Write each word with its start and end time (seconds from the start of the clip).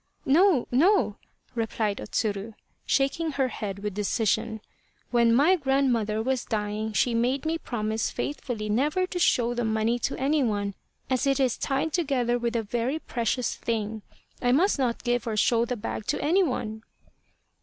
"No, 0.25 0.67
no!" 0.71 1.17
replied 1.53 2.01
O 2.01 2.05
Tsuru, 2.05 2.55
shaking 2.87 3.33
her 3.33 3.49
head 3.49 3.77
with 3.83 3.93
decision." 3.93 4.59
When 5.11 5.31
my 5.31 5.55
grandmother 5.55 6.23
was 6.23 6.43
dying 6.43 6.93
she 6.93 7.13
made 7.13 7.45
me 7.45 7.59
promise 7.59 8.09
faithfully 8.09 8.67
never 8.67 9.05
to 9.05 9.19
show 9.19 9.53
the 9.53 9.63
money 9.63 9.99
to 9.99 10.17
any 10.17 10.41
one, 10.41 10.73
as 11.07 11.27
it 11.27 11.39
is 11.39 11.55
tied 11.55 11.93
together 11.93 12.39
with 12.39 12.55
a 12.55 12.63
very 12.63 12.97
precious 12.97 13.55
thing. 13.55 14.01
I 14.41 14.51
must 14.51 14.79
not 14.79 15.03
give 15.03 15.27
or 15.27 15.37
show 15.37 15.65
the 15.65 15.77
bag 15.77 16.07
to 16.07 16.19
any 16.19 16.41
one." 16.41 16.81